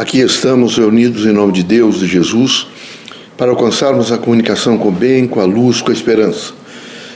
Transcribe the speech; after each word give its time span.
Aqui 0.00 0.20
estamos 0.20 0.78
reunidos 0.78 1.26
em 1.26 1.32
nome 1.34 1.52
de 1.52 1.62
Deus, 1.62 2.00
de 2.00 2.06
Jesus, 2.06 2.66
para 3.36 3.50
alcançarmos 3.50 4.10
a 4.10 4.16
comunicação 4.16 4.78
com 4.78 4.88
o 4.88 4.90
bem, 4.90 5.28
com 5.28 5.40
a 5.40 5.44
luz, 5.44 5.82
com 5.82 5.90
a 5.90 5.92
esperança. 5.92 6.54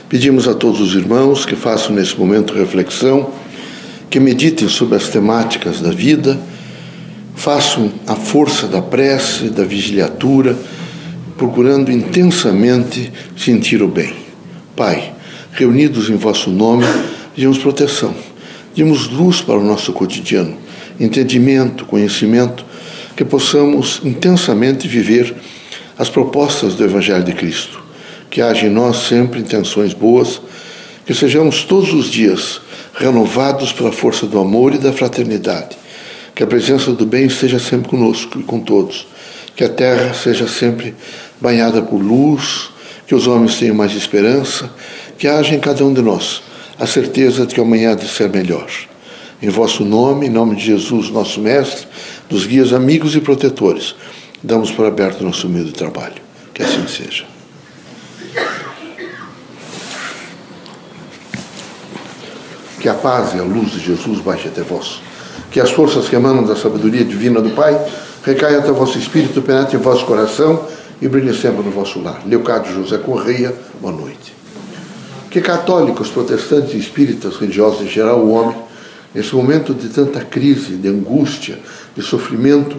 Pedimos 0.07 0.47
a 0.47 0.53
todos 0.53 0.79
os 0.79 0.93
irmãos 0.93 1.47
que 1.47 1.55
façam 1.55 1.95
nesse 1.95 2.15
momento 2.15 2.53
reflexão, 2.53 3.31
que 4.07 4.19
meditem 4.19 4.69
sobre 4.69 4.97
as 4.97 5.09
temáticas 5.09 5.81
da 5.81 5.89
vida, 5.89 6.39
façam 7.35 7.91
a 8.05 8.13
força 8.13 8.67
da 8.67 8.83
prece, 8.83 9.49
da 9.49 9.63
vigiliatura, 9.63 10.55
procurando 11.39 11.91
intensamente 11.91 13.11
sentir 13.35 13.81
o 13.81 13.87
bem. 13.87 14.13
Pai, 14.75 15.11
reunidos 15.53 16.07
em 16.07 16.17
vosso 16.17 16.51
nome, 16.51 16.85
pedimos 17.33 17.57
proteção, 17.57 18.13
pedimos 18.75 19.07
luz 19.07 19.41
para 19.41 19.57
o 19.57 19.63
nosso 19.63 19.91
cotidiano, 19.91 20.55
entendimento, 20.99 21.83
conhecimento, 21.85 22.74
que 23.15 23.23
possamos 23.23 24.01
intensamente 24.03 24.87
viver 24.87 25.35
as 25.97 26.09
propostas 26.09 26.75
do 26.75 26.83
Evangelho 26.83 27.23
de 27.23 27.33
Cristo, 27.33 27.81
que 28.29 28.41
haja 28.41 28.67
em 28.67 28.69
nós 28.69 29.07
sempre 29.07 29.39
intenções 29.39 29.93
boas, 29.93 30.41
que 31.05 31.13
sejamos 31.13 31.63
todos 31.63 31.93
os 31.93 32.09
dias 32.09 32.59
renovados 32.95 33.71
pela 33.71 33.91
força 33.91 34.25
do 34.25 34.39
amor 34.39 34.73
e 34.73 34.77
da 34.77 34.91
fraternidade, 34.91 35.77
que 36.33 36.43
a 36.43 36.47
presença 36.47 36.91
do 36.91 37.05
bem 37.05 37.25
esteja 37.25 37.59
sempre 37.59 37.89
conosco 37.89 38.39
e 38.39 38.43
com 38.43 38.59
todos, 38.59 39.07
que 39.55 39.63
a 39.63 39.69
terra 39.69 40.13
seja 40.13 40.47
sempre 40.47 40.93
banhada 41.39 41.81
por 41.81 42.01
luz, 42.01 42.69
que 43.07 43.15
os 43.15 43.27
homens 43.27 43.57
tenham 43.57 43.75
mais 43.75 43.93
esperança, 43.95 44.69
que 45.17 45.27
haja 45.27 45.55
em 45.55 45.59
cada 45.59 45.85
um 45.85 45.93
de 45.93 46.01
nós 46.01 46.41
a 46.77 46.85
certeza 46.85 47.45
de 47.45 47.55
que 47.55 47.61
amanhã 47.61 47.91
há 47.91 47.95
de 47.95 48.07
ser 48.07 48.29
melhor. 48.29 48.67
Em 49.41 49.49
vosso 49.49 49.85
nome, 49.85 50.27
em 50.27 50.29
nome 50.29 50.55
de 50.55 50.65
Jesus, 50.65 51.09
nosso 51.09 51.39
Mestre, 51.39 51.87
dos 52.29 52.45
guias 52.45 52.73
amigos 52.73 53.15
e 53.15 53.21
protetores, 53.21 53.95
damos 54.41 54.71
por 54.71 54.85
aberto 54.85 55.23
nosso 55.23 55.47
humilde 55.47 55.71
trabalho. 55.71 56.23
Que 56.53 56.63
assim 56.63 56.87
seja. 56.87 57.25
Que 62.79 62.87
a 62.87 62.93
paz 62.93 63.33
e 63.33 63.39
a 63.39 63.43
luz 63.43 63.71
de 63.71 63.79
Jesus 63.79 64.19
baixe 64.19 64.47
até 64.47 64.61
vós. 64.61 65.01
Que 65.51 65.59
as 65.59 65.71
forças 65.71 66.07
que 66.07 66.15
emanam 66.15 66.43
da 66.43 66.55
sabedoria 66.55 67.03
divina 67.03 67.41
do 67.41 67.49
Pai 67.49 67.73
recaiam 68.23 68.59
até 68.59 68.71
o 68.71 68.75
vosso 68.75 68.97
espírito, 68.97 69.41
penetrem 69.41 69.79
em 69.79 69.83
vosso 69.83 70.05
coração 70.05 70.67
e 71.01 71.07
brilhem 71.07 71.33
sempre 71.33 71.63
no 71.63 71.71
vosso 71.71 72.01
lar. 72.01 72.21
Leocádio 72.25 72.73
José 72.73 72.97
Correia, 72.97 73.53
boa 73.81 73.93
noite. 73.93 74.33
Que 75.29 75.41
católicos, 75.41 76.09
protestantes 76.09 76.73
e 76.73 76.77
espíritas, 76.77 77.35
religiosos 77.35 77.81
em 77.81 77.89
geral, 77.89 78.19
o 78.19 78.31
homem, 78.31 78.55
nesse 79.15 79.33
momento 79.33 79.73
de 79.73 79.87
tanta 79.87 80.19
crise, 80.19 80.75
de 80.75 80.89
angústia, 80.89 81.57
de 81.95 82.03
sofrimento, 82.03 82.75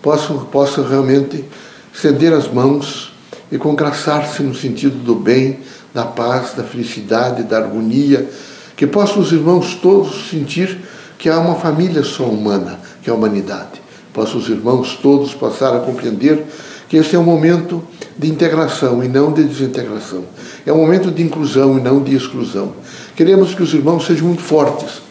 possam, 0.00 0.38
possam 0.44 0.88
realmente 0.88 1.44
estender 1.92 2.32
as 2.32 2.46
mãos 2.46 3.12
e 3.50 3.58
congraçar-se 3.58 4.44
no 4.44 4.54
sentido 4.54 5.02
do 5.02 5.16
bem, 5.16 5.58
da 5.92 6.04
paz, 6.04 6.54
da 6.54 6.62
felicidade, 6.62 7.42
da 7.42 7.58
harmonia, 7.58 8.30
que 8.76 8.86
possam 8.86 9.18
os 9.18 9.32
irmãos 9.32 9.74
todos 9.74 10.30
sentir 10.30 10.78
que 11.18 11.28
há 11.28 11.38
uma 11.38 11.56
família 11.56 12.04
só 12.04 12.24
humana, 12.24 12.78
que 13.02 13.10
é 13.10 13.12
a 13.12 13.16
humanidade. 13.16 13.82
Possam 14.12 14.38
os 14.38 14.48
irmãos 14.48 14.96
todos 15.02 15.34
passar 15.34 15.74
a 15.74 15.80
compreender 15.80 16.44
que 16.88 16.96
esse 16.96 17.14
é 17.14 17.18
um 17.18 17.24
momento 17.24 17.82
de 18.16 18.28
integração 18.28 19.02
e 19.02 19.08
não 19.08 19.32
de 19.32 19.42
desintegração. 19.42 20.24
É 20.64 20.72
um 20.72 20.78
momento 20.78 21.10
de 21.10 21.22
inclusão 21.22 21.78
e 21.78 21.80
não 21.80 22.02
de 22.02 22.14
exclusão. 22.14 22.72
Queremos 23.16 23.54
que 23.54 23.62
os 23.62 23.74
irmãos 23.74 24.06
sejam 24.06 24.28
muito 24.28 24.42
fortes, 24.42 25.09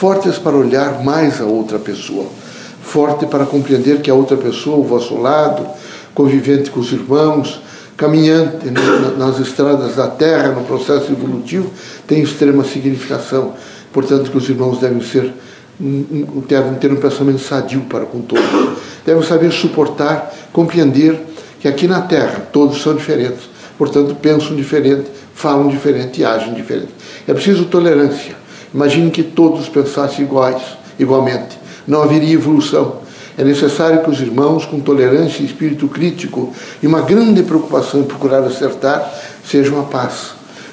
fortes 0.00 0.38
para 0.38 0.56
olhar 0.56 1.04
mais 1.04 1.42
a 1.42 1.44
outra 1.44 1.78
pessoa, 1.78 2.24
forte 2.82 3.26
para 3.26 3.44
compreender 3.44 4.00
que 4.00 4.10
a 4.10 4.14
outra 4.14 4.34
pessoa, 4.34 4.76
ao 4.76 4.82
vosso 4.82 5.14
lado, 5.20 5.66
convivente 6.14 6.70
com 6.70 6.80
os 6.80 6.90
irmãos, 6.90 7.60
caminhante 7.98 8.70
nas 9.18 9.38
estradas 9.38 9.96
da 9.96 10.08
terra, 10.08 10.52
no 10.52 10.64
processo 10.64 11.12
evolutivo, 11.12 11.70
tem 12.06 12.22
extrema 12.22 12.64
significação. 12.64 13.52
Portanto, 13.92 14.30
que 14.30 14.38
os 14.38 14.48
irmãos 14.48 14.78
devem 14.78 15.02
ser 15.02 15.34
devem 16.48 16.74
ter 16.76 16.90
um 16.90 16.96
pensamento 16.96 17.40
sadio 17.40 17.82
para 17.82 18.06
com 18.06 18.22
todos. 18.22 18.44
Devem 19.04 19.22
saber 19.22 19.52
suportar, 19.52 20.34
compreender 20.50 21.20
que 21.60 21.68
aqui 21.68 21.86
na 21.86 22.00
Terra 22.00 22.48
todos 22.50 22.80
são 22.80 22.96
diferentes. 22.96 23.50
Portanto, 23.76 24.14
pensam 24.14 24.56
diferente, 24.56 25.10
falam 25.34 25.68
diferente 25.68 26.22
e 26.22 26.24
agem 26.24 26.54
diferente. 26.54 26.88
É 27.28 27.34
preciso 27.34 27.66
tolerância. 27.66 28.40
Imagine 28.72 29.10
que 29.10 29.22
todos 29.22 29.68
pensassem 29.68 30.24
iguais, 30.24 30.62
igualmente. 30.98 31.58
Não 31.86 32.02
haveria 32.02 32.34
evolução. 32.34 33.00
É 33.36 33.44
necessário 33.44 34.02
que 34.02 34.10
os 34.10 34.20
irmãos, 34.20 34.64
com 34.66 34.80
tolerância 34.80 35.42
e 35.42 35.46
espírito 35.46 35.88
crítico 35.88 36.52
e 36.82 36.86
uma 36.86 37.00
grande 37.00 37.42
preocupação 37.42 38.00
em 38.00 38.04
procurar 38.04 38.44
acertar, 38.44 39.12
sejam 39.44 39.80
a 39.80 39.84
paz, 39.84 40.32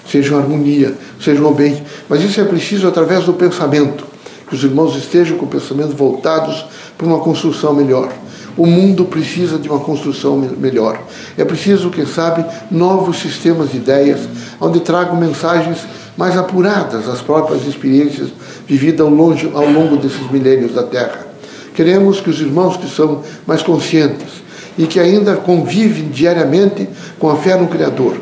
sejam 0.10 0.38
a 0.38 0.42
harmonia, 0.42 0.96
sejam 1.20 1.48
o 1.48 1.54
bem. 1.54 1.82
Mas 2.10 2.22
isso 2.22 2.40
é 2.42 2.44
preciso 2.44 2.88
através 2.88 3.24
do 3.24 3.34
pensamento. 3.34 4.06
Que 4.48 4.56
os 4.56 4.64
irmãos 4.64 4.96
estejam 4.96 5.38
com 5.38 5.46
o 5.46 5.50
pensamento 5.50 5.96
voltados 5.96 6.66
para 6.98 7.08
uma 7.08 7.20
construção 7.20 7.74
melhor. 7.74 8.12
O 8.58 8.66
mundo 8.66 9.06
precisa 9.06 9.60
de 9.60 9.70
uma 9.70 9.80
construção 9.80 10.38
melhor. 10.58 11.00
É 11.38 11.46
preciso, 11.46 11.90
quem 11.92 12.06
sabe, 12.06 12.44
novos 12.72 13.20
sistemas 13.20 13.72
de 13.72 13.78
ideias, 13.78 14.22
onde 14.60 14.80
tragam 14.80 15.16
mensagens 15.16 15.80
mais 16.18 16.36
apuradas 16.36 17.08
às 17.08 17.22
próprias 17.22 17.66
experiências 17.66 18.30
vividas 18.68 19.06
ao, 19.06 19.14
ao 19.14 19.70
longo 19.70 19.98
desses 19.98 20.30
milênios 20.32 20.74
da 20.74 20.84
Terra. 20.84 21.28
Queremos 21.76 22.20
que 22.20 22.30
os 22.30 22.42
irmãos 22.42 22.76
que 22.76 22.90
são 22.90 23.22
mais 23.46 23.62
conscientes 23.62 24.42
e 24.78 24.88
que 24.88 25.00
ainda 25.00 25.36
convivem 25.36 26.10
diariamente 26.10 26.90
com 27.20 27.30
a 27.30 27.36
fé 27.36 27.56
no 27.56 27.68
Criador 27.68 28.18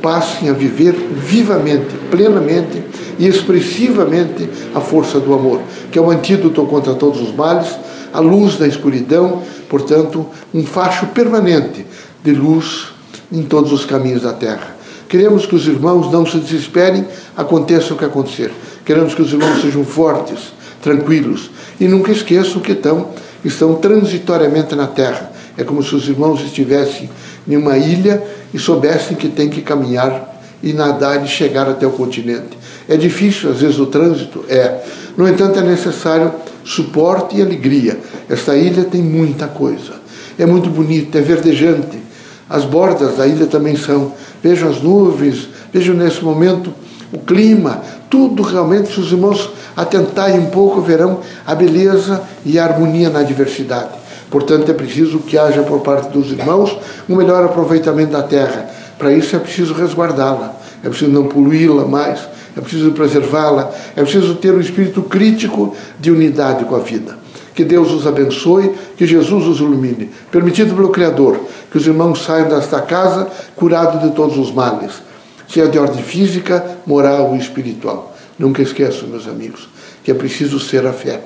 passem 0.00 0.50
a 0.50 0.52
viver 0.52 0.92
vivamente, 0.92 1.94
plenamente 2.10 2.82
e 3.18 3.26
expressivamente 3.26 4.48
a 4.74 4.80
força 4.80 5.18
do 5.18 5.32
amor, 5.32 5.62
que 5.90 5.98
é 5.98 6.02
o 6.02 6.10
antídoto 6.10 6.66
contra 6.66 6.94
todos 6.94 7.22
os 7.22 7.34
males, 7.34 7.68
a 8.12 8.20
luz 8.20 8.58
da 8.58 8.66
escuridão, 8.66 9.42
portanto, 9.68 10.26
um 10.52 10.62
facho 10.64 11.06
permanente 11.06 11.86
de 12.22 12.32
luz 12.32 12.88
em 13.32 13.42
todos 13.42 13.72
os 13.72 13.86
caminhos 13.86 14.22
da 14.22 14.34
terra. 14.34 14.73
Queremos 15.14 15.46
que 15.46 15.54
os 15.54 15.68
irmãos 15.68 16.10
não 16.10 16.26
se 16.26 16.38
desesperem, 16.38 17.06
aconteça 17.36 17.94
o 17.94 17.96
que 17.96 18.04
acontecer. 18.04 18.50
Queremos 18.84 19.14
que 19.14 19.22
os 19.22 19.32
irmãos 19.32 19.62
sejam 19.62 19.84
fortes, 19.84 20.52
tranquilos 20.82 21.52
e 21.78 21.86
nunca 21.86 22.10
esqueçam 22.10 22.60
que 22.60 22.72
estão, 22.72 23.10
estão 23.44 23.76
transitoriamente 23.76 24.74
na 24.74 24.88
terra. 24.88 25.30
É 25.56 25.62
como 25.62 25.84
se 25.84 25.94
os 25.94 26.08
irmãos 26.08 26.40
estivessem 26.40 27.08
em 27.46 27.56
uma 27.56 27.78
ilha 27.78 28.20
e 28.52 28.58
soubessem 28.58 29.16
que 29.16 29.28
têm 29.28 29.48
que 29.48 29.62
caminhar 29.62 30.36
e 30.60 30.72
nadar 30.72 31.24
e 31.24 31.28
chegar 31.28 31.68
até 31.68 31.86
o 31.86 31.92
continente. 31.92 32.58
É 32.88 32.96
difícil, 32.96 33.50
às 33.50 33.60
vezes, 33.60 33.78
o 33.78 33.86
trânsito? 33.86 34.44
É. 34.48 34.80
No 35.16 35.28
entanto, 35.28 35.60
é 35.60 35.62
necessário 35.62 36.32
suporte 36.64 37.36
e 37.36 37.40
alegria. 37.40 38.00
Esta 38.28 38.56
ilha 38.56 38.82
tem 38.82 39.00
muita 39.00 39.46
coisa. 39.46 39.92
É 40.36 40.44
muito 40.44 40.68
bonita, 40.68 41.18
é 41.18 41.22
verdejante. 41.22 42.02
As 42.48 42.64
bordas 42.64 43.16
da 43.16 43.26
ilha 43.26 43.46
também 43.46 43.76
são. 43.76 44.12
Vejam 44.42 44.68
as 44.68 44.82
nuvens, 44.82 45.48
vejam 45.72 45.94
nesse 45.94 46.22
momento 46.22 46.72
o 47.12 47.18
clima, 47.18 47.82
tudo 48.10 48.42
realmente, 48.42 48.92
se 48.92 49.00
os 49.00 49.12
irmãos 49.12 49.50
atentarem 49.76 50.40
um 50.40 50.46
pouco, 50.46 50.80
verão 50.80 51.20
a 51.46 51.54
beleza 51.54 52.22
e 52.44 52.58
a 52.58 52.64
harmonia 52.64 53.08
na 53.08 53.22
diversidade. 53.22 53.90
Portanto, 54.30 54.70
é 54.70 54.74
preciso 54.74 55.20
que 55.20 55.38
haja 55.38 55.62
por 55.62 55.80
parte 55.80 56.10
dos 56.10 56.30
irmãos 56.32 56.76
um 57.08 57.16
melhor 57.16 57.44
aproveitamento 57.44 58.12
da 58.12 58.22
terra. 58.22 58.68
Para 58.98 59.12
isso 59.12 59.34
é 59.36 59.38
preciso 59.38 59.74
resguardá-la, 59.74 60.54
é 60.82 60.88
preciso 60.88 61.10
não 61.10 61.26
poluí-la 61.26 61.84
mais, 61.84 62.20
é 62.56 62.60
preciso 62.60 62.92
preservá-la, 62.92 63.70
é 63.96 64.02
preciso 64.02 64.34
ter 64.34 64.52
um 64.52 64.60
espírito 64.60 65.02
crítico 65.02 65.74
de 65.98 66.10
unidade 66.10 66.64
com 66.64 66.74
a 66.74 66.80
vida. 66.80 67.23
Que 67.54 67.64
Deus 67.64 67.92
os 67.92 68.06
abençoe, 68.06 68.74
que 68.96 69.06
Jesus 69.06 69.46
os 69.46 69.58
ilumine. 69.60 70.10
Permitido 70.30 70.74
pelo 70.74 70.88
Criador, 70.88 71.38
que 71.70 71.78
os 71.78 71.86
irmãos 71.86 72.24
saiam 72.24 72.48
desta 72.48 72.80
casa 72.80 73.28
curados 73.54 74.02
de 74.02 74.14
todos 74.14 74.36
os 74.36 74.52
males, 74.52 75.02
seja 75.48 75.68
de 75.68 75.78
ordem 75.78 76.02
física, 76.02 76.78
moral 76.86 77.30
ou 77.30 77.36
espiritual. 77.36 78.14
Nunca 78.38 78.62
esqueçam, 78.62 79.08
meus 79.08 79.28
amigos, 79.28 79.68
que 80.02 80.10
é 80.10 80.14
preciso 80.14 80.58
ser 80.58 80.86
a 80.86 80.92
fé. 80.92 81.20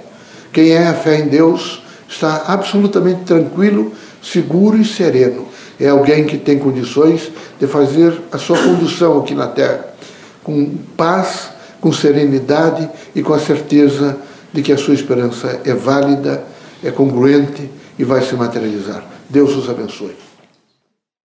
Quem 0.52 0.70
é 0.70 0.88
a 0.88 0.94
fé 0.94 1.20
em 1.20 1.28
Deus 1.28 1.82
está 2.08 2.44
absolutamente 2.46 3.22
tranquilo, 3.24 3.92
seguro 4.22 4.76
e 4.76 4.84
sereno. 4.84 5.46
É 5.80 5.88
alguém 5.88 6.24
que 6.24 6.36
tem 6.36 6.58
condições 6.58 7.30
de 7.58 7.66
fazer 7.66 8.20
a 8.32 8.38
sua 8.38 8.58
condução 8.58 9.18
aqui 9.18 9.34
na 9.34 9.46
Terra 9.46 9.88
com 10.48 10.66
paz, 10.96 11.50
com 11.78 11.92
serenidade 11.92 12.88
e 13.14 13.22
com 13.22 13.34
a 13.34 13.38
certeza 13.38 14.16
de 14.52 14.62
que 14.62 14.72
a 14.72 14.76
sua 14.76 14.94
esperança 14.94 15.60
é 15.64 15.74
válida, 15.74 16.44
é 16.82 16.90
congruente 16.90 17.70
e 17.98 18.04
vai 18.04 18.22
se 18.22 18.34
materializar. 18.34 19.04
Deus 19.28 19.54
os 19.56 19.68
abençoe. 19.68 20.27